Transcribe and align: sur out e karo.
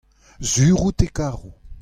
sur 0.51 0.77
out 0.85 0.99
e 1.05 1.07
karo. 1.17 1.51